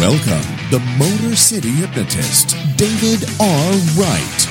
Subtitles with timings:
[0.00, 3.72] Welcome, the Motor City hypnotist, David R.
[3.98, 4.46] Wright.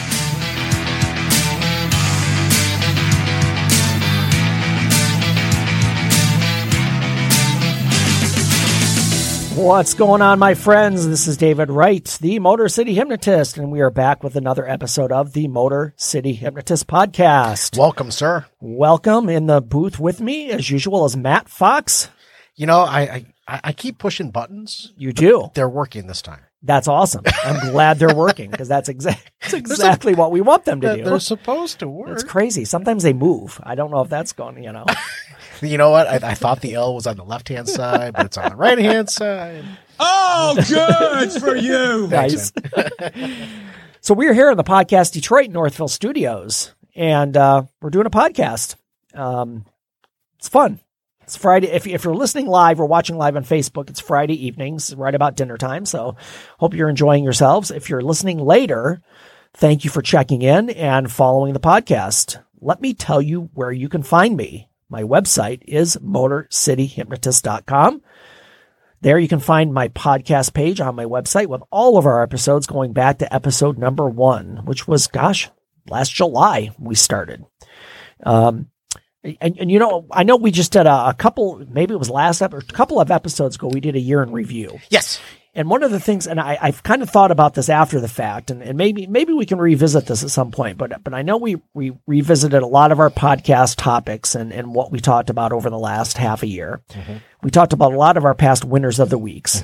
[9.58, 11.08] What's going on, my friends?
[11.08, 15.12] This is David Wright, the Motor City Hypnotist, and we are back with another episode
[15.12, 17.76] of the Motor City Hypnotist podcast.
[17.76, 18.46] Welcome, sir.
[18.60, 22.10] Welcome in the booth with me, as usual, is Matt Fox.
[22.56, 23.26] You know, I, I,
[23.64, 24.94] I keep pushing buttons.
[24.98, 25.50] You do.
[25.54, 26.42] They're working this time.
[26.62, 27.24] That's awesome.
[27.46, 31.04] I'm glad they're working because that's, exa- that's exactly what we want them to do.
[31.04, 32.10] They're supposed to work.
[32.10, 32.66] It's crazy.
[32.66, 33.60] Sometimes they move.
[33.64, 34.86] I don't know if that's going, you know.
[35.62, 36.08] You know what?
[36.08, 38.56] I, I thought the L was on the left hand side, but it's on the
[38.56, 39.66] right hand side.
[40.00, 42.08] Oh, good for you.
[42.08, 42.54] nice.
[44.00, 48.76] so we're here in the podcast Detroit Northville studios, and uh, we're doing a podcast.
[49.14, 49.66] Um,
[50.38, 50.80] it's fun.
[51.30, 51.68] It's Friday.
[51.68, 55.36] If, if you're listening live or watching live on Facebook, it's Friday evenings, right about
[55.36, 55.86] dinner time.
[55.86, 56.16] So
[56.58, 57.70] hope you're enjoying yourselves.
[57.70, 59.04] If you're listening later,
[59.54, 62.44] thank you for checking in and following the podcast.
[62.60, 64.72] Let me tell you where you can find me.
[64.90, 68.02] My website is motorcityhypnotist.com.
[69.02, 72.66] There you can find my podcast page on my website with all of our episodes
[72.66, 75.48] going back to episode number one, which was, gosh,
[75.88, 77.46] last July we started.
[78.26, 78.72] Um,
[79.24, 82.10] and, and you know, I know we just did a, a couple, maybe it was
[82.10, 84.80] last ep- a couple of episodes ago, we did a year in review.
[84.90, 85.20] Yes.
[85.56, 88.08] And one of the things, and I, I've kind of thought about this after the
[88.08, 90.78] fact, and, and maybe maybe we can revisit this at some point.
[90.78, 94.76] But but I know we we revisited a lot of our podcast topics and and
[94.76, 96.82] what we talked about over the last half a year.
[96.92, 97.18] Mm-hmm.
[97.42, 99.64] We talked about a lot of our past winners of the weeks,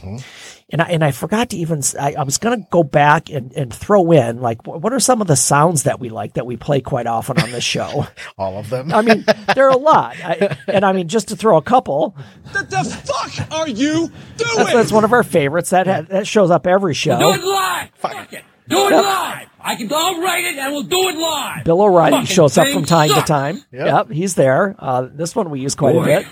[0.69, 3.73] and I and I forgot to even I was going to go back and and
[3.73, 6.79] throw in like what are some of the sounds that we like that we play
[6.79, 8.07] quite often on this show.
[8.37, 8.93] All of them.
[8.93, 9.25] I mean,
[9.55, 12.15] there are a lot, I, and I mean just to throw a couple.
[12.51, 14.55] What the fuck are you doing?
[14.55, 17.19] That's, that's one of our favorites that ha- that shows up every show.
[17.19, 17.89] Do it live.
[17.95, 18.43] Fuck it.
[18.69, 19.47] Do it live.
[19.59, 19.91] I can.
[19.91, 21.65] I'll write it and we'll do it live.
[21.65, 23.63] Bill O'Reilly Fucking shows up from time to time.
[23.73, 24.11] Yep.
[24.11, 24.75] he's there.
[24.79, 26.25] Uh, this one we use quite a bit.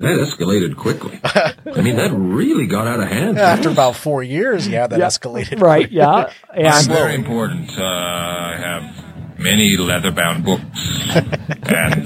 [0.00, 1.18] That escalated quickly.
[1.24, 3.36] I mean, that really got out of hand.
[3.38, 5.60] After about four years, yeah, that escalated.
[5.60, 6.32] Right, yeah.
[6.54, 7.76] It's And very important.
[7.78, 11.00] Uh, I have many leather-bound books,
[11.64, 12.04] and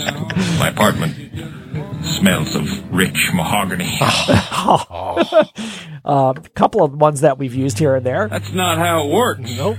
[0.58, 1.14] my apartment
[2.04, 3.98] smells of rich mahogany.
[6.04, 8.28] a couple of ones that we've used here and there.
[8.28, 9.50] That's not how it works.
[9.56, 9.78] Nope.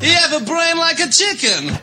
[0.00, 1.76] You have a brain like a chicken.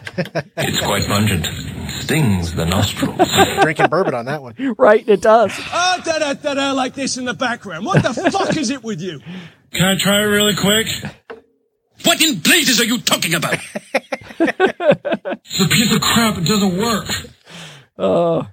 [0.57, 1.45] It's quite pungent.
[1.91, 3.29] Stings the nostrils.
[3.61, 4.55] Drinking bourbon on that one.
[4.77, 5.51] Right, it does.
[5.57, 7.85] Ah, da da da da, like this in the background.
[7.85, 9.19] What the fuck is it with you?
[9.71, 10.87] Can I try it really quick?
[12.03, 13.57] What in blazes are you talking about?
[14.39, 16.37] It's a piece of crap.
[16.37, 17.07] It doesn't work.
[17.97, 18.43] Uh,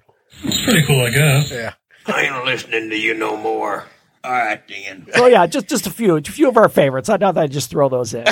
[0.45, 1.51] it's pretty cool, I guess.
[1.51, 1.75] Yeah.
[2.07, 3.85] I ain't listening to you no more.
[4.25, 5.07] All right, Dan.
[5.15, 7.09] So yeah, just just a few, a few of our favorites.
[7.09, 8.25] I thought I'd just throw those in.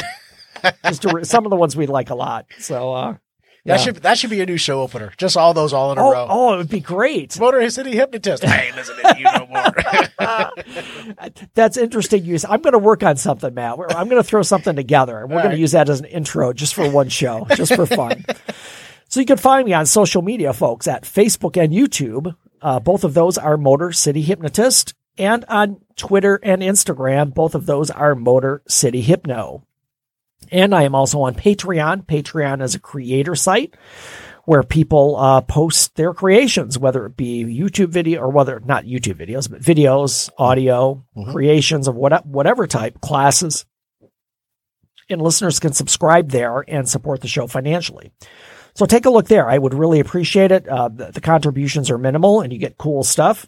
[0.85, 2.47] Just to, re- some of the ones we like a lot.
[2.59, 3.17] So uh,
[3.65, 5.12] That should that should be a new show opener.
[5.17, 6.27] Just all those all in a oh, row.
[6.29, 7.39] oh, it would be great.
[7.39, 8.45] Motor City Hypnotist.
[8.45, 11.31] I ain't listening to you no more.
[11.55, 12.45] That's interesting use.
[12.45, 13.79] I'm going to work on something, Matt.
[13.79, 16.07] We're- I'm going to throw something together, and we're going to use that as an
[16.07, 18.25] intro just for one show, just for fun.
[19.09, 22.35] so you can find me on social media, folks, at Facebook and YouTube.
[22.62, 27.67] Uh, both of those are Motor City Hypnotist, and on Twitter and Instagram, both of
[27.67, 29.67] those are Motor City Hypno.
[30.51, 32.07] And I am also on Patreon.
[32.07, 33.75] Patreon is a creator site
[34.47, 39.15] where people uh, post their creations, whether it be YouTube video or whether not YouTube
[39.25, 43.65] videos, but videos, audio, creations of what, whatever type, classes.
[45.09, 48.13] And listeners can subscribe there and support the show financially.
[48.75, 49.49] So take a look there.
[49.49, 50.67] I would really appreciate it.
[50.69, 53.47] Uh, the, the contributions are minimal and you get cool stuff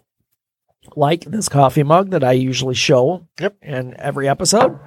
[0.96, 3.56] like this coffee mug that I usually show Yep.
[3.62, 4.78] in every episode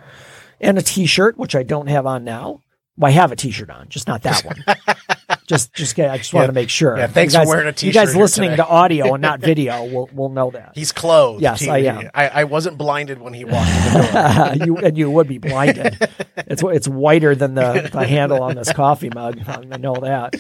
[0.62, 2.62] and a t-shirt, which I don't have on now.
[2.98, 4.64] Well, I have a t-shirt on, just not that one.
[5.48, 6.48] just, just, I just wanted Yeah.
[6.48, 6.98] to make sure.
[6.98, 8.64] Yeah, thanks you for guys, wearing a You guys listening today.
[8.64, 10.72] to audio and not video will, will know that.
[10.76, 11.42] He's clothed.
[11.42, 12.10] Yes, He- I am.
[12.14, 14.66] I, I wasn't blinded when he walked in the door.
[14.66, 15.98] you and you would be blinded.
[16.38, 19.42] It's it's whiter than the, the handle on this coffee mug.
[19.46, 20.36] I know that.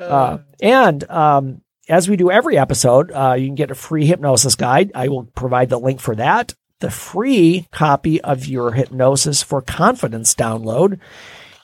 [0.00, 4.56] Uh, and um, as we do every episode, uh, you can get a free hypnosis
[4.56, 4.90] guide.
[4.96, 6.54] I will provide the link for that.
[6.80, 10.98] The free copy of your hypnosis for confidence download.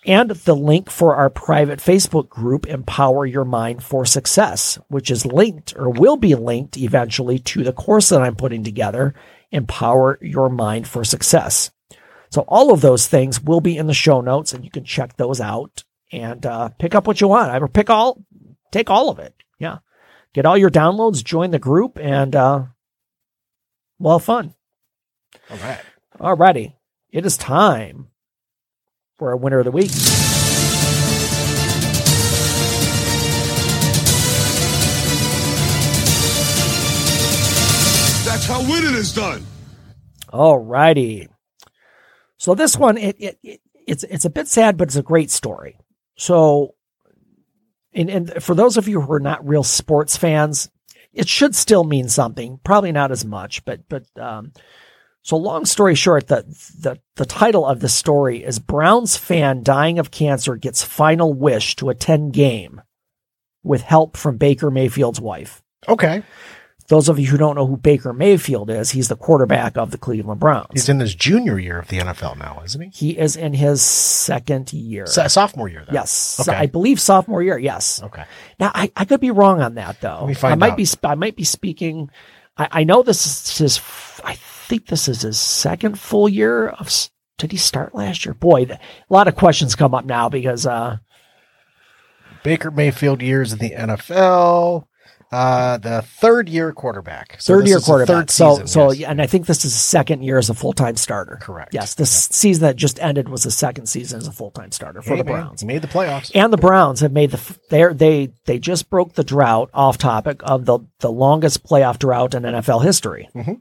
[0.07, 5.27] And the link for our private Facebook group, Empower Your Mind for Success, which is
[5.27, 9.15] linked or will be linked eventually to the course that I'm putting together,
[9.51, 11.73] Empower Your Mind for Success.
[12.31, 15.17] So all of those things will be in the show notes and you can check
[15.17, 15.83] those out
[16.13, 17.51] and uh, pick up what you want.
[17.51, 18.23] I pick all,
[18.71, 19.35] take all of it.
[19.59, 19.79] Yeah.
[20.35, 22.65] Get all your downloads, join the group and, uh,
[23.99, 24.55] well, fun.
[25.51, 25.81] All right.
[26.19, 26.75] Alrighty.
[27.11, 28.09] It is time
[29.17, 29.91] for our winner of the week.
[38.27, 39.47] That's how winning is done.
[40.33, 41.29] Alrighty.
[42.39, 45.31] So this one, it, it, it it's it's a bit sad, but it's a great
[45.31, 45.79] story.
[46.17, 46.75] So,
[47.95, 50.71] and, and for those of you who are not real sports fans,
[51.13, 52.59] it should still mean something.
[52.65, 54.53] Probably not as much, but but um,
[55.27, 56.43] so long story short, the
[56.79, 61.75] the the title of the story is Browns fan dying of cancer gets final wish
[61.77, 62.81] to attend game
[63.65, 65.65] with help from Baker Mayfield's wife.
[65.89, 66.23] Okay.
[66.89, 69.99] Those of you who don't know who Baker Mayfield is, he's the quarterback of the
[69.99, 70.69] Cleveland Browns.
[70.73, 72.91] He's in his junior year of the NFL now, isn't he?
[72.91, 75.07] He is in his second year.
[75.09, 75.95] So, sophomore year, then.
[75.95, 76.13] yes.
[76.13, 76.61] So Okay.
[76.61, 77.59] I believe sophomore year.
[77.59, 78.01] Yes.
[78.05, 78.23] Okay.
[78.61, 80.29] Now I, I could be wrong on that though.
[80.29, 80.77] me find I might out.
[80.77, 82.09] be I might be speaking.
[82.57, 83.81] I, I know this is his.
[84.25, 86.91] I think this is his second full year of.
[87.39, 88.33] Did he start last year?
[88.33, 88.81] Boy, the, a
[89.11, 90.97] lot of questions come up now because uh,
[92.43, 94.87] Baker Mayfield years in the NFL.
[95.33, 97.37] Uh, the third year quarterback.
[97.41, 98.17] So third year quarterback.
[98.17, 99.01] Third so season, so yes.
[99.01, 101.39] yeah, and I think this is his second year as a full time starter.
[101.43, 101.75] Correct.
[101.75, 105.03] Yes, this season that just ended was the second season as a full time starter
[105.03, 105.65] for Hey, the man, Browns.
[105.65, 106.31] Made the playoffs.
[106.33, 110.41] And the Browns have made the they they they just broke the drought off topic
[110.45, 113.29] of the the longest playoff drought in NFL history.
[113.35, 113.61] Mhm.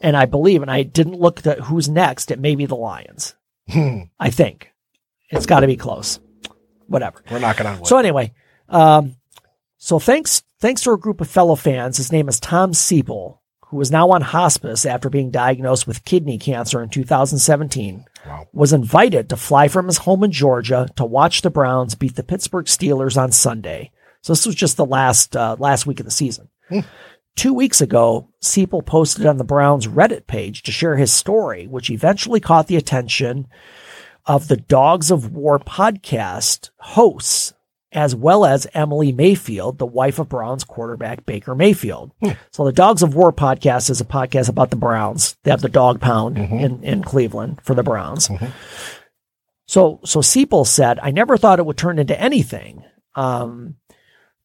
[0.00, 2.30] And I believe, and I didn't look at who's next.
[2.30, 3.34] It may be the Lions.
[3.68, 4.02] Hmm.
[4.18, 4.72] I think
[5.28, 6.20] it's got to be close.
[6.86, 7.22] Whatever.
[7.30, 7.86] We're knocking on wood.
[7.86, 8.32] So anyway,
[8.68, 9.16] um,
[9.78, 11.96] so thanks thanks to a group of fellow fans.
[11.96, 16.38] His name is Tom Siepel, who is now on hospice after being diagnosed with kidney
[16.38, 18.04] cancer in 2017.
[18.26, 18.48] Wow.
[18.52, 22.22] Was invited to fly from his home in Georgia to watch the Browns beat the
[22.22, 23.92] Pittsburgh Steelers on Sunday.
[24.22, 26.48] So this was just the last uh, last week of the season.
[27.40, 31.88] Two weeks ago, Siepel posted on the Browns Reddit page to share his story, which
[31.88, 33.48] eventually caught the attention
[34.26, 37.54] of the Dogs of War podcast hosts,
[37.92, 42.12] as well as Emily Mayfield, the wife of Browns quarterback Baker Mayfield.
[42.22, 42.32] Hmm.
[42.50, 45.38] So the Dogs of War podcast is a podcast about the Browns.
[45.42, 46.58] They have the dog pound mm-hmm.
[46.58, 48.28] in, in Cleveland for the Browns.
[48.28, 48.48] Mm-hmm.
[49.66, 52.84] So, so Siepel said, I never thought it would turn into anything.
[53.14, 53.76] Um,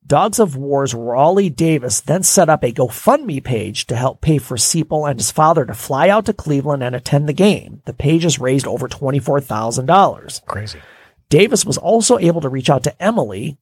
[0.08, 4.56] Dogs of War's Raleigh Davis then set up a GoFundMe page to help pay for
[4.56, 7.82] Siepel and his father to fly out to Cleveland and attend the game.
[7.86, 10.46] The page has raised over $24,000.
[10.46, 10.80] Crazy.
[11.30, 13.58] Davis was also able to reach out to Emily,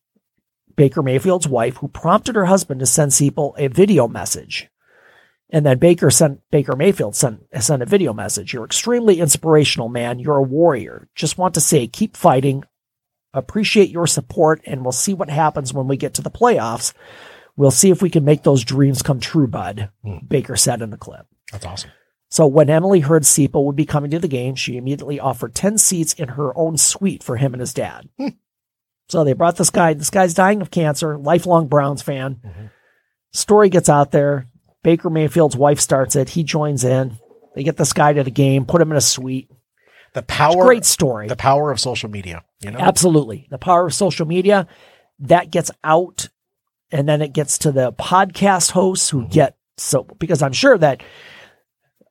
[0.75, 4.69] Baker Mayfield's wife, who prompted her husband to send Siepel a video message.
[5.49, 8.53] And then Baker sent Baker Mayfield sent sent a video message.
[8.53, 10.19] You're extremely inspirational, man.
[10.19, 11.07] You're a warrior.
[11.15, 12.63] Just want to say, keep fighting.
[13.33, 16.93] Appreciate your support, and we'll see what happens when we get to the playoffs.
[17.55, 19.89] We'll see if we can make those dreams come true, bud.
[20.03, 20.17] Hmm.
[20.27, 21.25] Baker said in the clip.
[21.51, 21.91] That's awesome.
[22.29, 25.77] So when Emily heard Siepel would be coming to the game, she immediately offered 10
[25.77, 28.09] seats in her own suite for him and his dad.
[28.17, 28.29] Hmm.
[29.09, 29.93] So they brought this guy.
[29.93, 32.39] This guy's dying of cancer, lifelong Browns fan.
[32.43, 32.65] Mm-hmm.
[33.31, 34.47] Story gets out there.
[34.81, 36.29] Baker Mayfield's wife starts it.
[36.29, 37.17] He joins in.
[37.55, 39.51] They get this guy to the game, put him in a suite.
[40.13, 40.63] The power.
[40.65, 41.27] Great story.
[41.27, 42.43] The power of social media.
[42.61, 42.79] You know.
[42.79, 43.47] Absolutely.
[43.49, 44.67] The power of social media
[45.19, 46.29] that gets out
[46.91, 51.01] and then it gets to the podcast hosts who get so because I'm sure that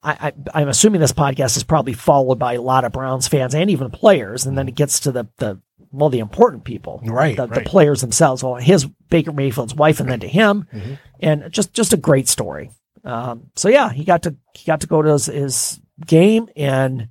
[0.03, 3.55] I, I I'm assuming this podcast is probably followed by a lot of Browns fans
[3.55, 5.61] and even players, and then it gets to the the
[5.93, 8.43] well, the important people, Right, The, the players themselves.
[8.43, 10.95] Well, his Baker Mayfield's wife, and then to him, Mm-hmm.
[11.21, 12.71] and just just a great story.
[13.05, 17.09] Um, so yeah, he got to he got to go to his, his game and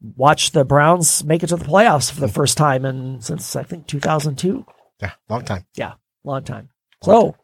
[0.00, 3.62] watch the Browns make it to the playoffs for the first time in since I
[3.62, 4.64] think 2002.
[5.00, 5.64] Yeah, long time.
[5.74, 6.70] Yeah, long time.
[7.02, 7.36] So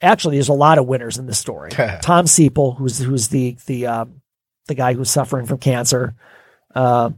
[0.00, 1.70] actually, there's a lot of winners in this story.
[2.02, 4.22] Tom Siepel, who's who's the the um,
[4.66, 6.14] the guy who's suffering from cancer,
[6.74, 7.10] uh,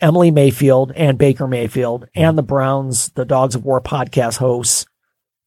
[0.00, 4.86] Emily Mayfield and Baker Mayfield, and the Browns, the Dogs of War podcast hosts,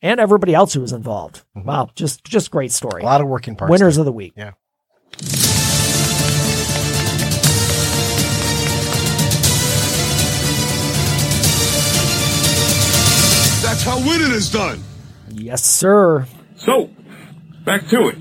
[0.01, 1.43] and everybody else who was involved.
[1.55, 3.01] Wow, just just great story.
[3.01, 3.71] A lot of working parts.
[3.71, 4.33] Winners of the week.
[4.35, 4.51] Yeah.
[13.77, 14.83] That's how winning is done.
[15.29, 16.25] Yes, sir.
[16.55, 16.89] So,
[17.63, 18.17] back to it.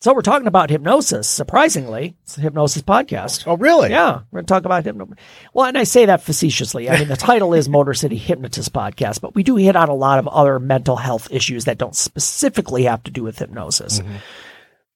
[0.00, 1.28] So we're talking about hypnosis.
[1.28, 3.48] Surprisingly, it's a hypnosis podcast.
[3.48, 3.90] Oh, really?
[3.90, 5.08] Yeah, we're going to talk about hypno.
[5.52, 6.88] Well, and I say that facetiously.
[6.88, 9.92] I mean, the title is Motor City Hypnotist Podcast, but we do hit on a
[9.94, 14.00] lot of other mental health issues that don't specifically have to do with hypnosis.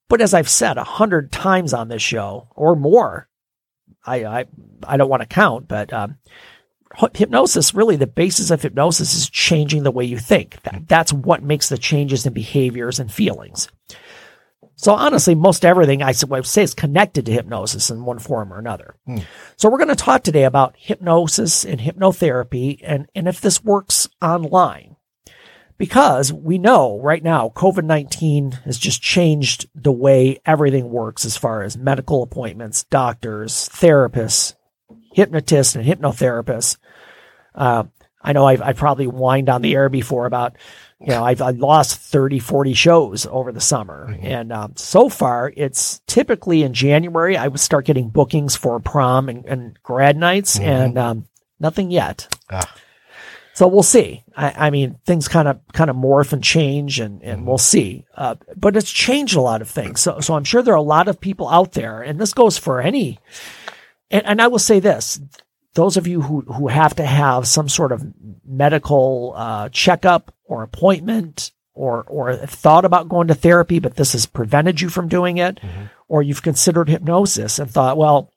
[0.09, 3.29] But as I've said a hundred times on this show or more,
[4.07, 4.45] I I,
[4.87, 6.37] I don't want to count, but um, hy-
[7.15, 10.61] hypnosis really the basis of hypnosis is changing the way you think.
[10.63, 10.85] That, mm-hmm.
[10.87, 13.69] that's what makes the changes in behaviors and feelings.
[14.77, 18.59] So honestly, most everything i would say is connected to hypnosis in one form or
[18.59, 18.97] another.
[19.07, 19.25] Mm.
[19.57, 24.09] So we're going to talk today about hypnosis and hypnotherapy and, and if this works
[24.23, 24.97] online.
[25.77, 31.63] Because we know right now COVID-19 has just changed the way everything works as far
[31.63, 34.55] as medical appointments, doctors, therapists,
[35.13, 36.77] hypnotists and hypnotherapists.
[37.55, 37.85] Uh,
[38.23, 40.57] I know I've, I probably whined on the air before about,
[41.01, 44.15] you know, I've, I've lost 30, 40 shows over the summer.
[44.21, 49.31] And um, so far, it's typically in January, I would start getting bookings for prom
[49.31, 51.27] and, and grad nights, and um,
[51.59, 52.29] nothing yet.
[52.51, 52.71] Ah.
[53.55, 54.23] So we'll see.
[54.37, 58.07] I, I mean, things kind of kind of morph and change, and, and we'll see.
[58.17, 60.01] Uh, but it's changed a lot of things.
[60.01, 62.57] So so I'm sure there are a lot of people out there, and this goes
[62.57, 63.19] for any.
[64.11, 65.21] And, and I will say this:
[65.75, 68.05] those of you who who have to have some sort of
[68.45, 74.27] medical uh, checkup or appointment, or or thought about going to therapy, but this has
[74.27, 75.61] prevented you from doing it,
[76.09, 78.33] or you've considered hypnosis and thought, well,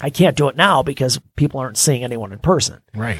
[0.00, 2.80] I can't do it now because people aren't seeing anyone in person.
[2.94, 3.18] Right.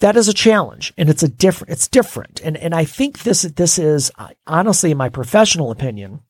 [0.00, 2.40] that is a challenge and it's a different it's different.
[2.42, 4.10] And and I think this this is
[4.46, 6.20] honestly in my professional opinion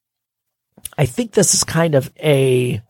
[0.98, 2.82] I think this is kind of a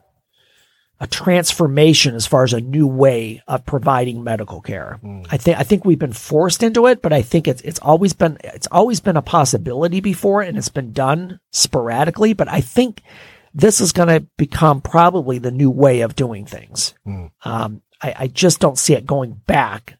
[1.04, 4.98] a transformation as far as a new way of providing medical care.
[5.28, 8.14] I think I think we've been forced into it, but I think it's it's always
[8.14, 13.02] been it's always been a possibility before and it's been done sporadically, but I think
[13.52, 16.94] this is going to become probably the new way of doing things.
[17.44, 19.98] Um, I, I just don't see it going back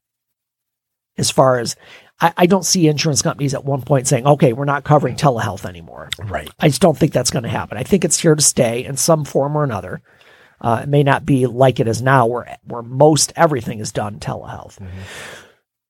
[1.19, 1.77] as far as
[2.19, 5.67] I, I don't see insurance companies at one point saying, okay, we're not covering telehealth
[5.67, 6.09] anymore.
[6.19, 6.51] Right.
[6.59, 7.77] I just don't think that's going to happen.
[7.77, 10.03] I think it's here to stay in some form or another.
[10.65, 14.19] Uh, it may not be like it is now, where where most everything is done
[14.19, 14.79] telehealth.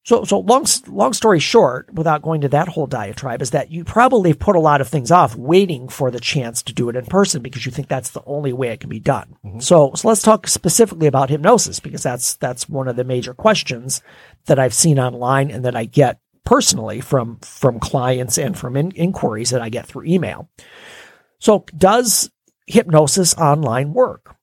[0.06, 3.84] So, so long long story short, without going to that whole diatribe, is that you
[3.84, 6.96] probably have put a lot of things off, waiting for the chance to do it
[6.96, 9.36] in person because you think that's the only way it can be done.
[9.60, 14.02] So, so let's talk specifically about hypnosis because that's that's one of the major questions
[14.44, 18.90] that I've seen online and that I get personally from from clients and from in,
[18.90, 20.50] inquiries that I get through email.
[21.38, 22.30] So, does
[22.66, 24.36] hypnosis online work?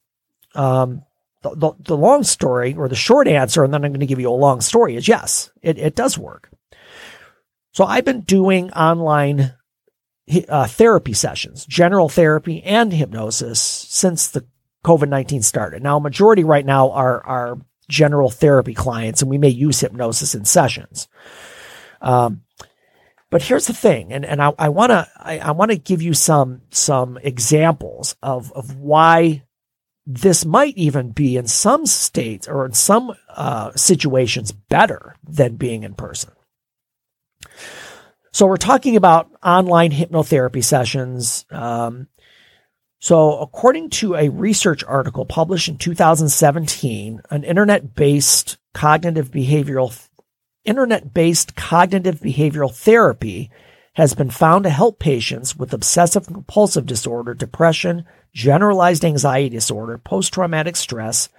[0.56, 1.04] Um,
[1.42, 4.20] the, the, the long story or the short answer, and then I'm going to give
[4.20, 6.50] you a long story is yes, it, it does work.
[7.74, 9.54] So I've been doing online
[10.50, 14.46] uh, therapy sessions, general therapy and hypnosis since the
[14.86, 15.82] COVID-19 started.
[15.82, 17.58] Now, majority right now are, are
[17.90, 21.08] general therapy clients and we may use hypnosis in sessions.
[22.02, 22.44] Um,
[23.30, 26.64] but here's the thing, and, and I, I wanna I, I wanna give you some
[26.70, 29.44] some examples of, of why
[30.06, 35.84] this might even be in some states or in some uh, situations better than being
[35.84, 36.32] in person.
[38.34, 41.46] So we're talking about online hypnotherapy sessions.
[41.52, 42.08] Um,
[43.00, 50.08] so according to a research article published in 2017, an internet-based cognitive behavioral
[50.64, 53.50] internet-based cognitive behavioral therapy
[53.94, 60.76] has been found to help patients with obsessive compulsive disorder, depression, generalized anxiety disorder, post-traumatic
[60.76, 61.30] stress,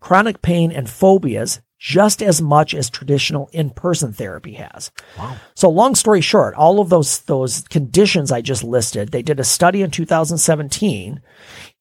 [0.00, 4.90] chronic pain, and phobias just as much as traditional in-person therapy has.
[5.18, 5.36] Wow.
[5.54, 9.44] So long story short, all of those, those conditions I just listed, they did a
[9.44, 11.20] study in 2017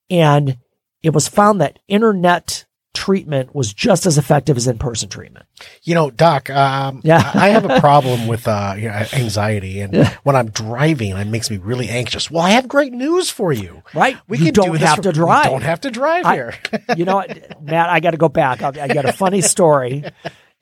[0.10, 0.58] and
[1.02, 2.65] it was found that internet
[2.96, 5.46] treatment was just as effective as in person treatment.
[5.84, 7.32] You know, Doc, um, Yeah.
[7.34, 9.82] I I have a problem with uh, you know, anxiety.
[9.82, 12.32] And when I'm driving, it makes me really anxious.
[12.32, 13.84] Well, I have great news for you.
[13.94, 14.18] Right.
[14.28, 15.46] We You can don't do have for- to we drive.
[15.46, 16.54] don't have to drive I- here.
[16.98, 18.62] you know, what, Matt, I got to go back.
[18.64, 20.04] I, I got a funny story,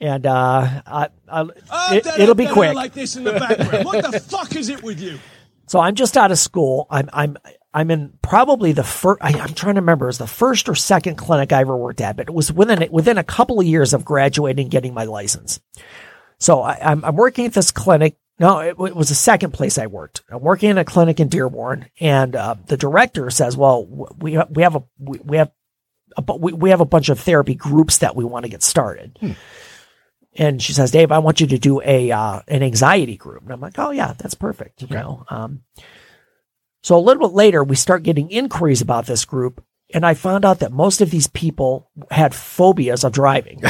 [0.02, 2.74] and uh, I, I, Oh, it, da- it'll be da- da- quick.
[2.76, 3.86] like this in the background.
[3.86, 5.20] What the fuck is it with you?
[5.68, 6.88] So I'm just out of school.
[6.90, 7.38] I'm I'm
[7.74, 9.20] I'm in probably the first.
[9.22, 10.06] I'm trying to remember.
[10.06, 12.88] It was the first or second clinic I ever worked at, but it was within
[12.92, 15.60] within a couple of years of graduating, and getting my license.
[16.38, 18.18] So I, I'm I'm working at this clinic.
[18.40, 20.24] No, it, it was the second place I worked.
[20.30, 24.64] I'm working in a clinic in Dearborn, and uh, the director says, "Well, we we
[24.64, 25.52] have a we, we have
[26.18, 29.18] a, we, we have a bunch of therapy groups that we want to get started."
[30.36, 33.52] And she says, "Dave, I want you to do a uh, an anxiety group." And
[33.52, 35.26] I'm like, "Oh yeah, that's perfect." You know.
[35.30, 35.62] Um,
[36.84, 39.64] so a little bit later, we start getting inquiries about this group,
[39.94, 43.62] and I found out that most of these people had phobias of driving.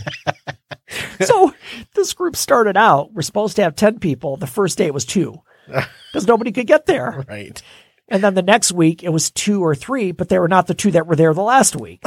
[1.20, 1.54] so
[1.94, 3.12] this group started out.
[3.12, 4.36] We're supposed to have ten people.
[4.36, 7.24] The first day it was two because nobody could get there.
[7.28, 7.60] right.
[8.08, 10.74] And then the next week it was two or three, but they were not the
[10.74, 12.06] two that were there the last week.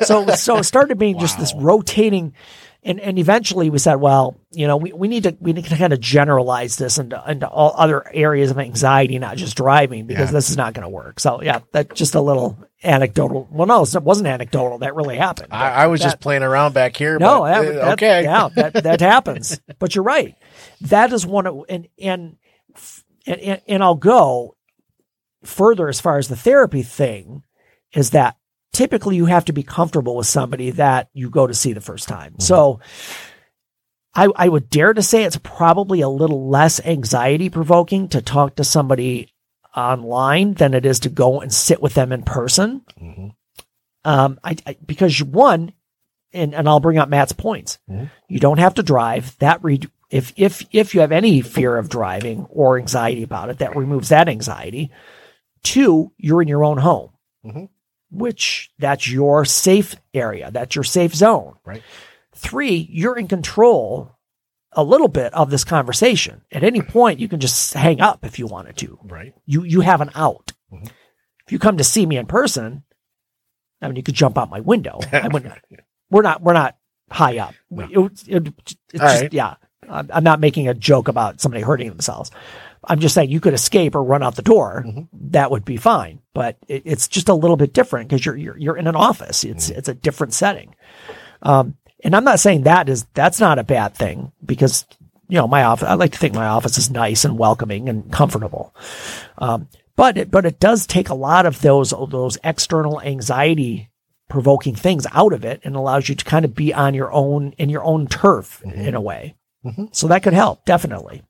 [0.00, 2.34] so so it started being just this rotating
[2.88, 5.76] and and eventually we said, well, you know, we, we need to we need to
[5.76, 10.28] kind of generalize this into into all other areas of anxiety, not just driving, because
[10.30, 10.32] Yeah.
[10.32, 11.20] this is not going to work.
[11.20, 13.46] So yeah, that's just a little anecdotal.
[13.50, 14.78] Well, no, it wasn't anecdotal.
[14.78, 15.48] That really happened.
[15.52, 17.18] I, I was That- just playing around back here.
[17.18, 18.22] no, but, that, uh, that- okay.
[18.24, 19.60] yeah, that that happens.
[19.78, 20.34] But you're right.
[20.80, 22.36] That is one of and and
[23.26, 24.56] and, and, and I'll go
[25.44, 27.42] further as far as the therapy thing
[27.92, 28.36] is that
[28.72, 32.08] typically you have to be comfortable with somebody that you go to see the first
[32.08, 32.38] time.
[32.38, 32.80] So
[34.14, 38.56] I, I would dare to say it's probably a little less anxiety provoking to talk
[38.56, 39.32] to somebody
[39.76, 42.82] online than it is to go and sit with them in person.
[43.00, 43.34] Mhm.
[44.04, 45.72] Um, I, I because one,
[46.32, 47.78] and and I'll bring up Matt's points.
[47.90, 48.10] Mhm.
[48.28, 49.36] You don't have to drive.
[49.38, 53.58] That re- if if if you have any fear of driving or anxiety about it,
[53.58, 54.90] that removes that anxiety.
[55.62, 57.10] Two, you're in your own home,
[57.44, 57.68] Mhm.
[58.10, 60.50] Which that's your safe area.
[60.50, 61.54] That's your safe zone.
[61.64, 61.82] Right.
[62.34, 64.16] Three, you're in control
[64.72, 66.42] a little bit of this conversation.
[66.52, 68.98] At any point, you can just hang up if you wanted to.
[69.02, 69.34] Right.
[69.46, 70.52] You you have an out.
[70.72, 70.86] Mhm.
[71.46, 72.82] If you come to see me in person,
[73.80, 75.00] I mean, you could jump out my window.
[75.12, 75.54] I wouldn't.
[76.10, 76.42] We're not.
[76.42, 76.76] We're not
[77.10, 77.54] high up.
[77.70, 78.06] No.
[78.06, 79.32] It- it- it's just, right.
[79.32, 79.54] yeah.
[79.88, 82.30] I'm, I'm not making a joke about somebody hurting themselves.
[82.88, 84.84] I'm just saying you could escape or run out the door.
[84.86, 85.08] Mhm.
[85.30, 86.20] That would be fine.
[86.34, 89.44] But it, it's just a little bit different because you're, you're you're in an office.
[89.44, 89.78] It's Mm-hmm.
[89.78, 90.74] it's a different setting.
[91.42, 94.86] Um, and I'm not saying that is that's not a bad thing because
[95.28, 95.88] you know my office.
[95.88, 98.74] I like to think my office is nice and welcoming and comfortable.
[99.36, 103.90] Um, but it but it does take a lot of those those external anxiety
[104.28, 107.52] provoking things out of it and allows you to kind of be on your own
[107.58, 109.34] in your own turf in a way.
[109.64, 109.94] Mhm.
[109.94, 111.22] So that could help definitely.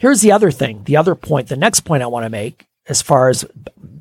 [0.00, 0.84] Here's the other thing.
[0.84, 1.48] The other point.
[1.48, 3.44] The next point I want to make, as far as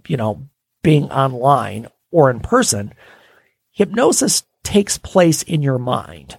[0.08, 0.48] you know,
[0.82, 2.94] being online or in person,
[3.72, 6.38] hypnosis takes place in your mind.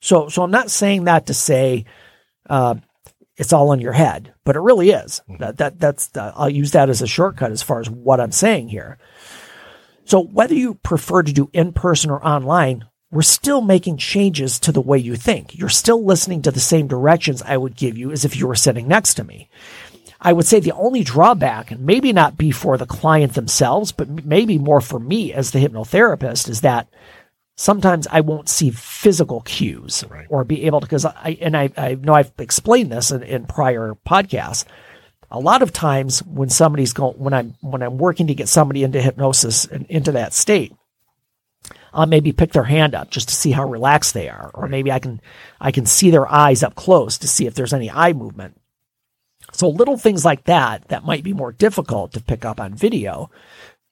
[0.00, 1.84] So, so I'm not saying that to say
[2.48, 2.76] uh,
[3.36, 5.20] it's all in your head, but it really is.
[5.38, 8.32] That that that's the, I'll use that as a shortcut as far as what I'm
[8.32, 8.96] saying here.
[10.06, 14.72] So whether you prefer to do in person or online, we're still making changes to
[14.72, 15.56] the way you think.
[15.56, 18.56] You're still listening to the same directions I would give you as if you were
[18.56, 19.48] sitting next to me.
[20.20, 24.26] I would say the only drawback, and maybe not be for the client themselves, but
[24.26, 26.88] maybe more for me as the hypnotherapist, is that
[27.56, 30.26] sometimes I won't see physical cues Right.
[30.28, 33.46] or be able to, because I, and I, I know I've explained this in, in
[33.46, 34.64] prior podcasts.
[35.30, 38.82] A lot of times when somebody's going, when I'm, when I'm working to get somebody
[38.82, 40.72] into hypnosis and into that state,
[41.94, 44.90] I'll maybe pick their hand up just to see how relaxed they are, or maybe
[44.90, 45.20] I can,
[45.60, 48.60] I can see their eyes up close to see if there's any eye movement.
[49.52, 53.30] So little things like that that might be more difficult to pick up on video.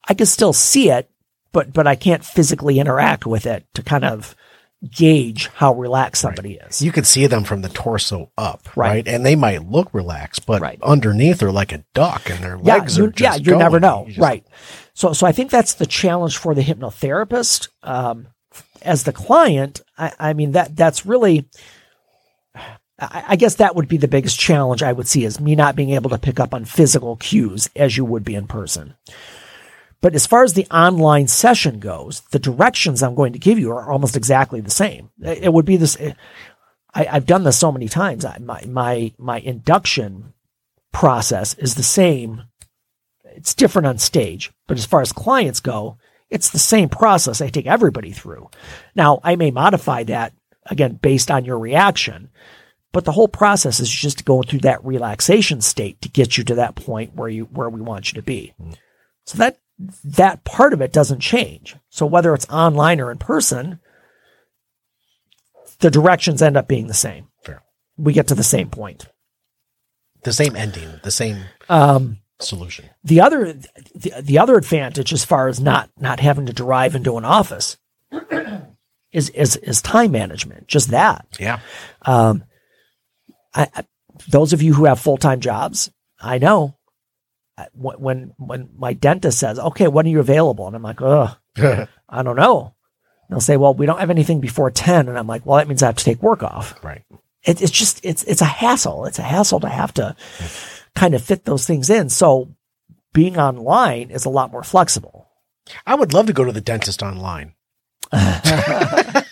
[0.09, 1.09] I can still see it,
[1.53, 4.35] but but I can't physically interact with it to kind of
[4.91, 6.83] gauge how relaxed somebody is.
[6.83, 8.89] You can see them from the torso up, right?
[8.89, 9.09] Right.
[9.09, 10.79] And they might look relaxed, but Right.
[10.83, 14.01] underneath they're like a duck and their yeah, legs are just yeah, you never know,
[14.07, 14.45] You just- right?
[14.95, 17.69] So so I think that's the challenge for the hypnotherapist.
[17.83, 18.27] Um,
[18.83, 21.47] as the client, I, I mean that that's really.
[22.99, 25.77] I I guess that would be the biggest challenge I would see is me not
[25.77, 28.95] being able to pick up on physical cues as you would be in person.
[30.03, 33.71] But as far as the online session goes, the directions I'm going to give you
[33.71, 35.09] are almost exactly the same.
[35.23, 35.97] It would be this.
[35.99, 36.13] Eh,
[36.93, 38.25] I, I've done this so many times.
[38.27, 40.35] I, my my my induction
[40.93, 42.43] process is the same.
[43.35, 45.97] It's different on stage, but as far as clients go,
[46.33, 48.49] It's the same process I take everybody through.
[48.95, 50.33] Now, I may modify that
[50.65, 52.31] again based on your reaction,
[52.91, 56.55] but the whole process is just going through that relaxation state to get you to
[56.55, 58.55] that point where you where we want you to be.
[58.59, 58.73] Mm-hmm.
[59.27, 59.59] So that
[60.05, 61.77] that part of it doesn't change.
[61.91, 63.81] So whether it's online or in person,
[65.81, 67.29] the directions end up being the same.
[67.45, 67.63] Fair.
[67.97, 69.07] We get to the same point.
[70.25, 72.89] The same ending, the same Um, solution.
[73.03, 73.53] the other
[73.95, 77.77] the, the other advantage as far as not not having to drive into an office
[79.13, 80.69] is is is time management.
[80.69, 81.27] Just that.
[81.41, 81.59] Yeah.
[82.03, 82.45] Um,
[83.55, 83.85] I, I,
[84.29, 85.91] those of you who have full time jobs,
[86.21, 86.77] I know
[87.75, 91.37] when when when my dentist says, "Okay, when are you available?" and I'm like, "Ugh,
[92.09, 92.75] I don't know."
[93.29, 95.09] And they'll say, "Well, we don't have anything before 10.
[95.09, 97.03] and I'm like, "Well, that means I have to take work off." right.
[97.45, 99.05] It, it's just it's it's a hassle.
[99.07, 100.89] It's a hassle to have to mm-hmm.
[100.95, 102.09] kind of fit those things in.
[102.09, 102.55] So
[103.13, 105.29] being online is a lot more flexible.
[105.87, 107.55] I would love to go to the dentist online.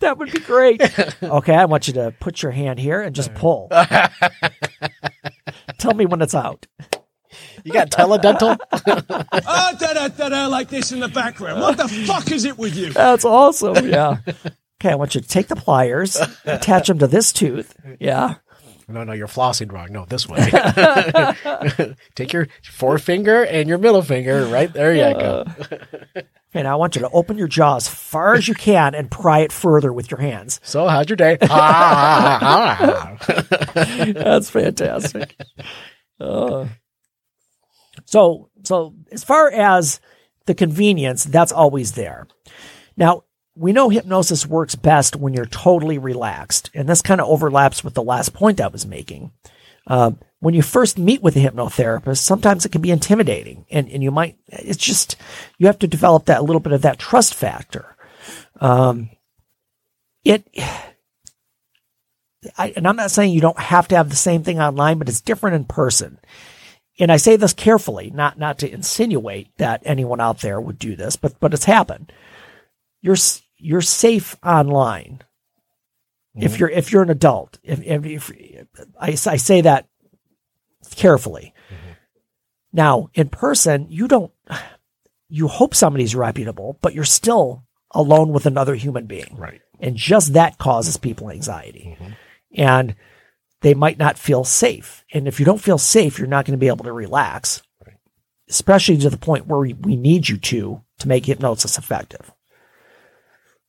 [0.00, 0.82] That would be great.
[1.22, 3.70] Okay, I want you to put your hand here and just pull.
[5.78, 6.66] Tell me when it's out.
[7.64, 8.56] You got teledental?
[9.46, 11.60] Ah, da da da like this in the background.
[11.60, 12.92] What the fuck is it with you?
[12.92, 13.88] That's awesome.
[13.88, 14.18] Yeah.
[14.80, 17.74] Okay, I want you to take the pliers, attach them to this tooth.
[18.00, 18.34] Yeah.
[18.88, 19.92] no, no, you're flossing wrong.
[19.92, 20.40] No, this way.
[22.14, 24.44] Take your forefinger and your middle finger.
[24.46, 25.44] Right there you go.
[26.54, 29.10] Okay, now I want you to open your jaw as far as you can and
[29.10, 30.60] pry it further with your hands.
[30.62, 31.36] So, how's your day?
[31.42, 34.04] Ah, ah, ah.
[34.12, 35.34] That's fantastic.
[36.20, 36.66] Uh,
[38.04, 40.00] so, so as far as
[40.46, 42.26] the convenience, that's always there.
[42.96, 43.24] Now,
[43.56, 47.94] we know hypnosis works best when you're totally relaxed, and this kind of overlaps with
[47.94, 49.32] the last point I was making.
[49.86, 54.02] Um, when you first meet with a hypnotherapist, sometimes it can be intimidating, and, and
[54.02, 55.16] you might, it's just,
[55.58, 57.96] you have to develop that little bit of that trust factor.
[58.60, 59.10] Um,
[60.24, 60.44] it,
[62.58, 65.08] I, and I'm not saying you don't have to have the same thing online, but
[65.08, 66.18] it's different in person.
[66.98, 70.94] And I say this carefully, not not to insinuate that anyone out there would do
[70.94, 72.12] this, but but it's happened.
[73.00, 73.16] You're
[73.56, 75.22] you're safe online
[76.36, 76.60] if mm-hmm.
[76.60, 77.58] you're if you're an adult.
[77.62, 78.32] If, if, if
[79.00, 79.88] I, I say that
[80.96, 81.52] carefully.
[81.68, 81.92] Mm-hmm.
[82.72, 84.32] Now, in person, you don't.
[85.28, 89.34] You hope somebody's reputable, but you're still alone with another human being.
[89.36, 89.60] Right.
[89.80, 91.96] And just that causes people anxiety.
[91.98, 92.12] Mm-hmm.
[92.56, 92.94] And
[93.64, 95.02] they might not feel safe.
[95.10, 97.62] And if you don't feel safe, you're not going to be able to relax,
[98.46, 102.30] especially to the point where we, we need you to to make hypnosis effective.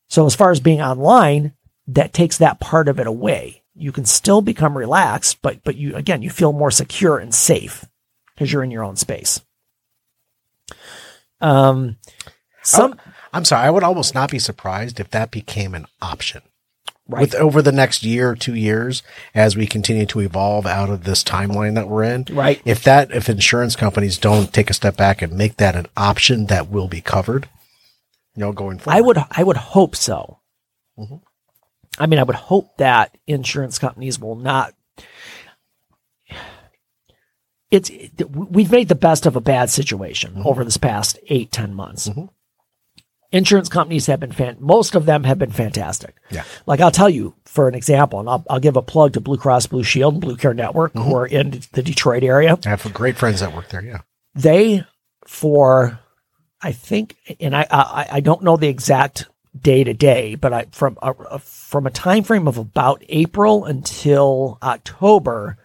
[0.08, 1.54] So, as far as being online,
[1.86, 3.62] that takes that part of it away.
[3.74, 7.86] You can still become relaxed, but but you again you feel more secure and safe
[8.34, 9.40] because you're in your own space.
[11.40, 11.96] Um,
[12.62, 13.00] some
[13.32, 13.66] I'm sorry.
[13.66, 16.42] I would almost not be surprised if that became an option.
[17.08, 17.20] Right.
[17.22, 19.02] With over the next year or two years,
[19.34, 22.60] as we continue to evolve out of this timeline that we're in, Right.
[22.64, 26.46] If that, if insurance companies don't take a step back and make that an option
[26.46, 27.48] that will be covered,
[28.34, 30.40] you know, going forward, I would I would hope so.
[30.98, 31.16] Mm-hmm.
[31.98, 34.74] I mean, I would hope that insurance companies will not.
[37.70, 37.90] It's
[38.28, 40.46] we've made the best of a bad situation mm-hmm.
[40.46, 42.08] over this past eight ten months.
[42.08, 42.26] Mm-hmm.
[43.32, 44.56] Insurance companies have been fan.
[44.60, 46.14] Most of them have been fantastic.
[46.30, 46.44] Yeah.
[46.66, 49.36] Like I'll tell you for an example, and I'll, I'll give a plug to Blue
[49.36, 51.08] Cross Blue Shield and Blue Care Network, mm-hmm.
[51.08, 53.82] who are in the Detroit area I have great friends that work there.
[53.82, 54.00] Yeah.
[54.34, 54.84] they
[55.26, 55.98] for
[56.62, 59.26] I think, and I I, I don't know the exact
[59.58, 63.64] day to day, but I from a, a- from a time frame of about April
[63.64, 65.58] until October,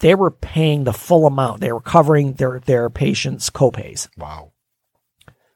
[0.00, 1.60] they were paying the full amount.
[1.60, 4.08] They were covering their their patients' copays.
[4.16, 4.51] Wow.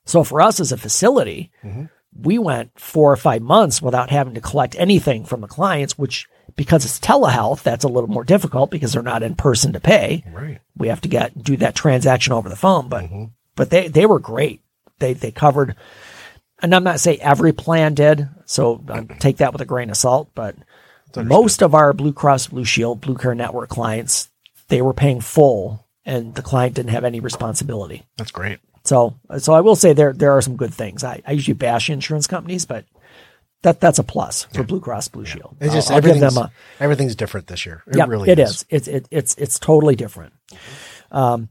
[0.07, 1.85] So for us as a facility, mm-hmm.
[2.19, 6.27] we went four or five months without having to collect anything from the clients, which
[6.57, 10.25] because it's telehealth, that's a little more difficult because they're not in person to pay.
[10.33, 10.61] Right.
[10.77, 13.25] we have to get do that transaction over the phone but mm-hmm.
[13.55, 14.63] but they they were great.
[14.99, 15.77] They they covered
[16.63, 18.83] and i'm not saying every plan did so
[19.19, 20.57] take that with a grain of salt but
[21.17, 24.31] most of our blue cross blue shield blue care network clients
[24.69, 28.07] they were paying full and the client didn't have any responsibility.
[28.17, 28.61] That's great.
[28.87, 31.91] So so i will say there there are some good things i, I usually bash
[31.91, 32.85] insurance companies but
[33.63, 36.35] that that's a plus for blue cross blue shield It's just I'll, I'll give everything's,
[36.35, 37.83] them a everything's different this year.
[37.87, 38.51] It yeah, really it is.
[38.51, 38.67] is.
[38.69, 40.35] It's it, it's it's totally different.
[41.11, 41.49] Um,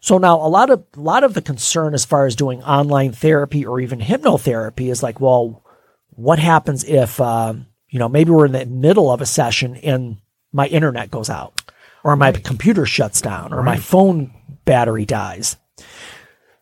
[0.00, 3.12] so now a lot of a lot of the concern as far as doing online
[3.12, 5.62] therapy or even hypnotherapy is like, well,
[6.10, 10.18] what happens if um, you know maybe we're in the middle of a session and
[10.52, 11.70] my internet goes out,
[12.02, 14.32] or my computer shuts down, or my phone
[14.64, 15.56] battery dies.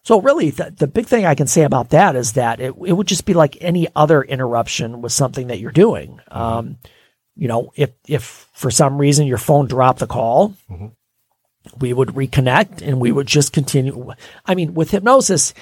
[0.06, 2.92] So really, the, the big thing I can say about that is that it, it
[2.92, 6.20] would just be like any other interruption with something that you're doing.
[6.30, 6.38] Mm-hmm.
[6.38, 6.78] Um,
[7.34, 10.86] you know, if, if for some reason your phone dropped the call, mm-hmm.
[11.80, 14.12] we would reconnect and we would just continue.
[14.44, 15.54] I mean, with hypnosis,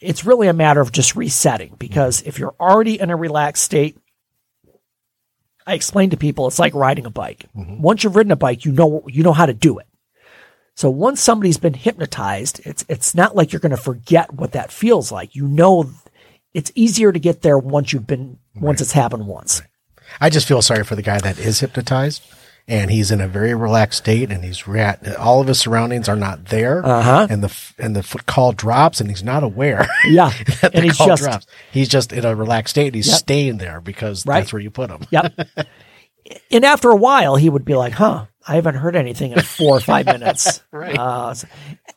[0.00, 2.28] it's really a matter of just resetting because mm-hmm.
[2.28, 3.98] if you're already in a relaxed state,
[5.66, 7.44] I explain to people it's like riding a bike.
[7.54, 9.88] Once you've ridden a bike, you know you know how to do it.
[10.76, 14.72] So once somebody's been hypnotized, it's it's not like you're going to forget what that
[14.72, 15.34] feels like.
[15.34, 15.90] You know,
[16.54, 19.62] it's easier to get there once you've been once it's happened once.
[20.20, 22.22] I just feel sorry for the guy that is hypnotized
[22.66, 26.16] and he's in a very relaxed state and he's re- all of his surroundings are
[26.16, 26.84] not there.
[26.84, 27.26] Uh-huh.
[27.30, 29.86] And the, and the f- call drops and he's not aware.
[30.06, 31.46] Yeah, and he's just drops.
[31.72, 33.18] He's just in a relaxed state and he's Yep.
[33.18, 34.40] staying there because Right.
[34.40, 35.06] that's where you put him.
[35.10, 35.48] Yep.
[36.50, 39.76] and after a while, he would be like, huh, I haven't heard anything in four
[39.76, 40.62] or five minutes.
[40.72, 40.96] Right.
[40.98, 41.34] Uh,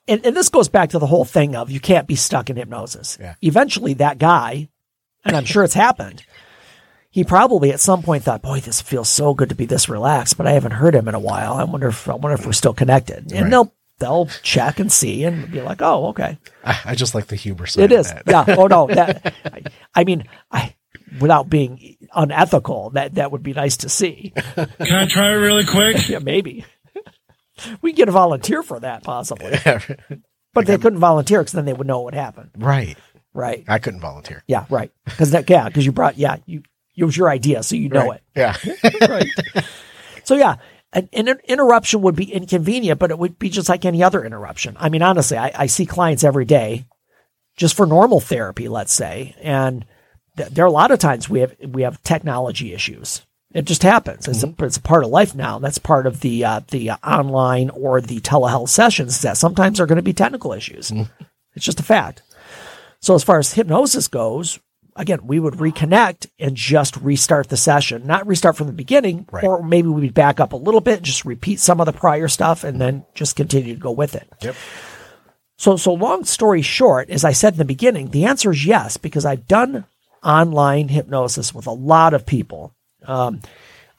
[0.07, 2.55] and, and this goes back to the whole thing of you can't be stuck in
[2.57, 3.17] hypnosis.
[3.19, 3.35] Yeah.
[3.41, 4.69] Eventually, that guy,
[5.23, 6.25] and I'm sure it's happened,
[7.09, 10.37] he probably at some point thought, boy, this feels so good to be this relaxed,
[10.37, 11.53] but I haven't heard him in a while.
[11.53, 13.31] I wonder if, I wonder if we're still connected.
[13.31, 13.49] And Right.
[13.51, 16.37] they'll, they'll check and see and be like, oh, okay.
[16.63, 17.91] I, I just like the humor side.
[17.91, 18.23] It that.
[18.27, 18.55] Yeah.
[18.57, 18.87] Oh no.
[18.93, 19.33] That.
[19.45, 19.61] I,
[19.95, 20.75] I mean, I
[21.19, 24.33] without being unethical, that that would be nice to see.
[24.55, 26.07] Can I try it really quick?
[26.09, 26.65] Yeah, maybe
[27.81, 29.53] we could get a volunteer for that possibly,
[30.53, 32.51] but they couldn't volunteer because then they would know what happened.
[32.57, 32.97] right.
[33.35, 33.63] Right.
[33.67, 34.43] I couldn't volunteer.
[34.45, 34.65] Yeah.
[34.69, 34.91] Right.
[35.05, 35.49] Because that.
[35.49, 35.67] Yeah.
[35.67, 36.19] Because you brought.
[36.19, 36.35] Yeah.
[36.45, 36.61] You.
[36.95, 38.21] It was your idea, so you know Right.
[38.35, 38.55] Yeah.
[39.09, 39.27] Right.
[40.23, 40.57] so yeah.
[40.93, 44.77] An, an interruption would be inconvenient, but it would be just like any other interruption.
[44.79, 46.85] I mean, honestly, I, I see clients every day
[47.57, 49.83] just for normal therapy, let's say, and
[50.37, 53.21] th- there are a lot of times we have we have technology issues.
[53.53, 54.27] It just happens.
[54.27, 55.59] It's, a, it's a part of life now.
[55.59, 59.21] That's part of the uh, the uh, online or the telehealth sessions.
[59.21, 60.91] That sometimes are going to be technical issues.
[61.55, 62.23] It's just a fact.
[62.99, 64.59] So as far as hypnosis goes,
[64.95, 69.43] again, we would reconnect and just restart the session, not restart from the beginning, Right.
[69.43, 72.63] or maybe we'd back up a little bit, just repeat some of the prior stuff,
[72.63, 74.27] and then just continue to go with it.
[74.41, 74.55] Yep.
[75.57, 78.97] So, so long story short, as I said in the beginning, the answer is yes,
[78.97, 79.85] because I've done
[80.23, 82.73] online hypnosis with a lot of people.
[83.05, 83.41] Um,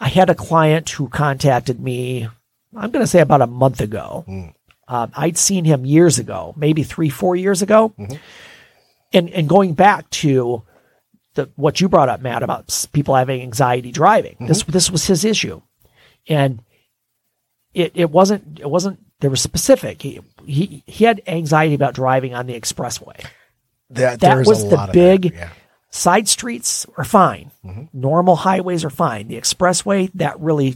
[0.01, 2.29] I had a client who contacted me,
[2.77, 4.25] I'm going to say about a month ago.
[4.89, 7.95] Um, I'd seen him years ago, maybe three, four years ago.
[9.13, 10.63] And, and going back to
[11.35, 15.25] the, what you brought up, Matt, about people having anxiety driving, this, this was his
[15.25, 15.63] issue.
[16.29, 16.63] And
[17.73, 20.03] it, it wasn't, it wasn't, there was specific.
[20.03, 23.25] He, he, he had anxiety about driving on the expressway.
[23.91, 25.33] That, That was a the lot of big-.
[25.33, 25.51] Yeah.
[25.95, 27.53] Side streets are fine.
[27.65, 27.85] Mm-hmm.
[27.93, 29.29] Normal highways are fine.
[29.29, 30.75] The expressway, that really.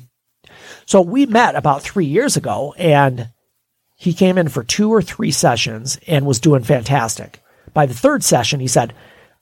[0.86, 3.28] So we met about three years ago and
[3.96, 7.42] he came in for two or three sessions and was doing fantastic.
[7.74, 8.94] By the third session, he said,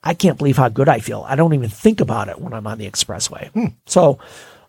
[0.02, 1.26] I can't believe how good I feel.
[1.28, 3.50] I don't even think about it when I'm on the expressway.
[3.50, 3.74] Hmm.
[3.84, 4.18] So,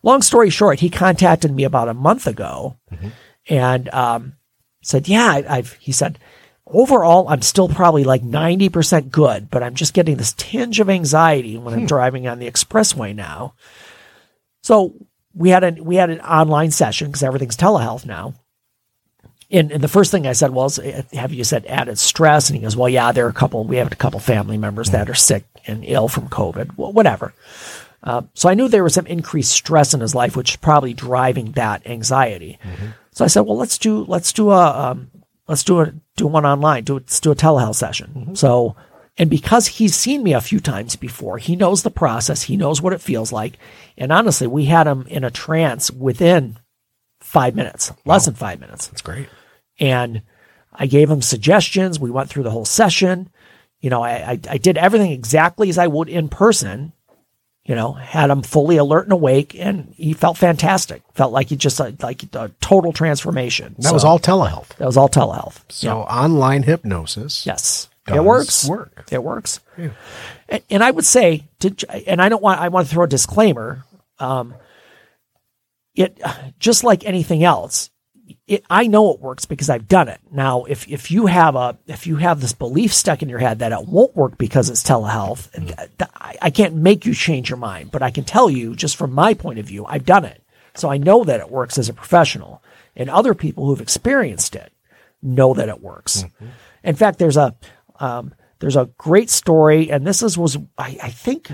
[0.04, 3.10] long story short, he contacted me about a month ago mm-hmm.
[3.48, 4.34] and um,
[4.84, 6.20] said, Yeah, I've, he said,
[6.72, 11.58] overall, I'm still probably like 90% good, but I'm just getting this tinge of anxiety
[11.58, 13.54] when I'm driving on the expressway now.
[14.62, 14.94] So
[15.34, 18.34] we had an, we had an online session because everything's telehealth now.
[19.50, 20.78] And, and the first thing I said was,
[21.14, 22.50] have you said added stress?
[22.50, 24.90] And he goes, well, yeah, there are a couple, we have a couple family members
[24.90, 27.34] that are sick and ill from COVID, well, whatever.
[28.04, 30.94] Uh, so I knew there was some increased stress in his life, which is probably
[30.94, 32.60] driving that anxiety.
[33.12, 35.12] So I said, well, let's do, let's do a, um,
[35.48, 38.12] let's do a, do one online, do, let's do a telehealth session.
[38.16, 38.34] Mm-hmm.
[38.36, 38.76] So,
[39.18, 42.44] and because he's seen me a few times before, he knows the process.
[42.44, 43.58] He knows what it feels like.
[43.98, 46.60] And honestly, we had him in a trance within
[47.20, 49.28] five minutes, less than five minutes That's great.
[49.80, 50.22] and
[50.72, 52.00] I gave him suggestions.
[52.00, 53.30] We went through the whole session.
[53.80, 56.94] You know, I, I, I did everything exactly as I would in person.
[57.68, 61.02] You know, had him fully alert and awake, and he felt fantastic.
[61.16, 63.76] Felt like he just uh, like a total transformation.
[63.80, 64.70] That was all telehealth.
[64.78, 65.60] That was all telehealth.
[65.68, 67.46] So online hypnosis.
[67.46, 68.70] Yes, it works.
[68.70, 69.10] work.
[69.12, 69.60] It works.
[70.48, 71.76] And, and I would say, to,
[72.08, 73.84] and I don't want, I want to throw a disclaimer.
[74.18, 74.56] Um,
[75.94, 76.22] it
[76.60, 77.90] just like anything else,
[78.48, 80.22] it, I know it works because I've done it.
[80.32, 83.60] Now, if if you have a if you have this belief stuck in your head
[83.60, 87.58] that it won't work because it's telehealth, th- I, I can't make you change your
[87.58, 90.42] mind, but I can tell you just from my point of view, I've done it,
[90.74, 92.64] so I know that it works as a professional,
[92.96, 94.72] and other people who've experienced it
[95.22, 96.24] know that it works.
[96.84, 97.54] In fact, there's a
[98.00, 101.52] um, there's a great story, and this is was I, I think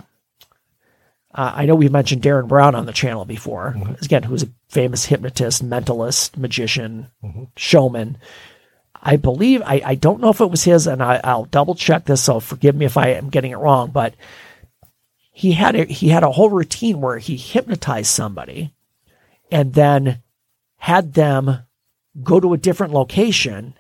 [1.34, 3.76] uh, I know we've mentioned Derren Brown on the channel before.
[4.02, 7.08] Again, who's a famous hypnotist, mentalist, magician,
[7.56, 8.18] showman.
[9.02, 12.06] I believe I, I don't know if it was his, and I, I'll double check
[12.06, 12.24] this.
[12.24, 14.14] So forgive me if I am getting it wrong, but
[15.32, 18.74] he had a, he had a whole routine where he hypnotized somebody,
[19.52, 20.22] and then
[20.78, 21.64] had them
[22.22, 23.74] go to a different location,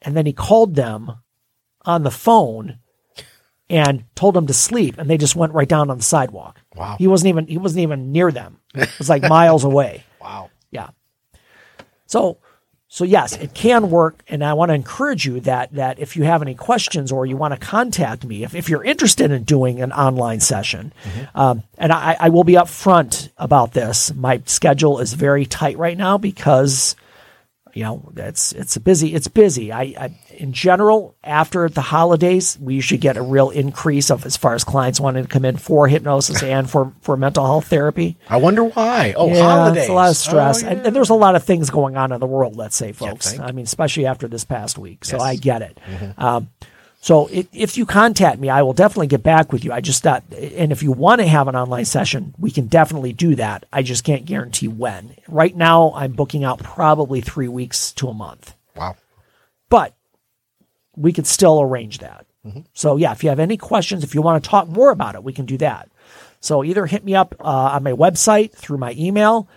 [0.00, 1.12] and then he called them
[1.84, 2.78] on the phone
[3.70, 6.60] and told them to sleep, and they just went right down on the sidewalk.
[6.74, 6.96] Wow.
[6.98, 8.58] He wasn't even he wasn't even near them.
[8.74, 10.04] It was like miles away.
[10.20, 10.50] Wow.
[10.70, 10.90] Yeah.
[12.04, 12.36] So
[12.88, 16.24] so yes, it can work, and I want to encourage you that that if you
[16.24, 19.80] have any questions or you want to contact me, if, if you're interested in doing
[19.80, 20.92] an online session,
[21.34, 24.12] um, and I, I will be upfront about this.
[24.12, 26.96] My schedule is very tight right now because
[27.74, 32.58] you know it's it's a busy it's busy I, I in general after the holidays
[32.60, 35.56] we usually get a real increase of as far as clients wanting to come in
[35.56, 39.14] for hypnosis and for for mental health therapy I wonder why.
[39.16, 39.82] Oh, yeah, holidays.
[39.84, 40.86] it's a lot of stress Oh, and, yeah.
[40.86, 43.52] and there's a lot of things going on in the world let's say folks i
[43.52, 45.22] mean especially after this past week so Yes.
[45.22, 45.30] Mm-hmm.
[45.30, 45.78] i get it
[46.18, 46.48] um,
[47.02, 50.02] so if, if you contact me i will definitely get back with you i just
[50.02, 53.64] thought, and if you want to have an online session we can definitely do that
[53.72, 58.14] i just can't guarantee when right now i'm booking out probably three weeks to a
[58.14, 58.94] month wow.
[59.68, 59.94] but
[60.96, 62.26] we could still arrange that.
[62.72, 65.24] So yeah, if you have any questions, if you want to talk more about it,
[65.24, 65.90] we can do that.
[66.40, 69.48] So either hit me up uh, on my website through my email,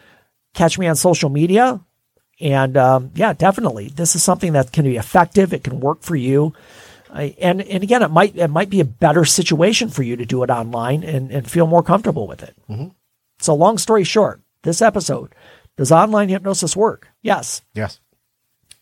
[0.53, 1.79] catch me on social media,
[2.41, 5.53] and um, yeah, definitely, this is something that can be effective.
[5.53, 6.53] It can work for you.
[7.13, 10.25] I- and and again, it might it might be a better situation for you to
[10.25, 12.55] do it online and, and feel more comfortable with it.
[13.39, 15.33] So long story short, this episode
[15.77, 17.07] does online hypnosis work?
[17.21, 17.61] Yes.
[17.75, 17.99] Yes.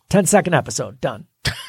[0.09, 1.27] 10 second episode done.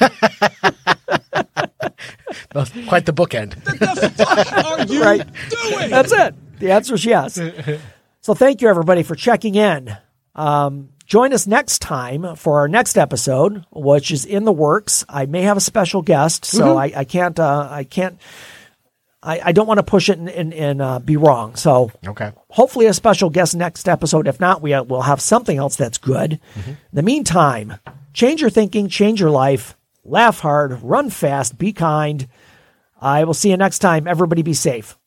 [2.51, 3.55] That's quite the bookend.
[4.79, 5.25] Are you Right.
[5.49, 5.89] doing?
[5.89, 6.35] That's it.
[6.59, 7.39] The answer is yes.
[8.21, 9.97] So thank you everybody for checking in.
[10.33, 15.05] Um, join us next time for our next episode, which is in the works.
[15.07, 18.17] I may have a special guest, so I, I can't, uh, I can't,
[19.21, 21.53] I, I don't want to push it and, and, and uh, be wrong.
[21.55, 22.31] So Okay.
[22.49, 24.27] hopefully a special guest next episode.
[24.27, 26.39] If not, we uh, will have something else that's good.
[26.65, 27.75] In the meantime,
[28.13, 32.27] change your thinking, change your life, laugh hard, run fast, be kind.
[32.99, 34.07] I will see you next time.
[34.07, 34.97] Everybody be safe.